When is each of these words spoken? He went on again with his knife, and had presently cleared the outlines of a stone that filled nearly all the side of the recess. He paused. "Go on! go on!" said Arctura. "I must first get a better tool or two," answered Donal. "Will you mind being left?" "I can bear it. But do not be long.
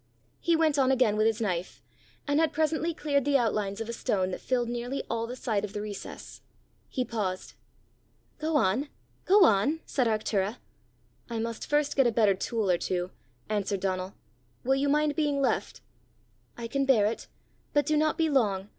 He 0.39 0.55
went 0.55 0.79
on 0.79 0.89
again 0.91 1.15
with 1.15 1.27
his 1.27 1.39
knife, 1.39 1.83
and 2.27 2.39
had 2.39 2.51
presently 2.53 2.91
cleared 2.91 3.23
the 3.23 3.37
outlines 3.37 3.79
of 3.79 3.87
a 3.87 3.93
stone 3.93 4.31
that 4.31 4.41
filled 4.41 4.67
nearly 4.67 5.03
all 5.11 5.27
the 5.27 5.35
side 5.35 5.63
of 5.63 5.73
the 5.73 5.81
recess. 5.81 6.41
He 6.89 7.05
paused. 7.05 7.53
"Go 8.39 8.55
on! 8.55 8.89
go 9.25 9.43
on!" 9.45 9.81
said 9.85 10.07
Arctura. 10.07 10.57
"I 11.29 11.37
must 11.37 11.69
first 11.69 11.95
get 11.95 12.07
a 12.07 12.11
better 12.11 12.33
tool 12.33 12.71
or 12.71 12.79
two," 12.79 13.11
answered 13.47 13.81
Donal. 13.81 14.15
"Will 14.63 14.73
you 14.73 14.89
mind 14.89 15.15
being 15.15 15.39
left?" 15.39 15.81
"I 16.57 16.65
can 16.67 16.83
bear 16.85 17.05
it. 17.05 17.27
But 17.71 17.85
do 17.85 17.95
not 17.95 18.17
be 18.17 18.27
long. 18.27 18.69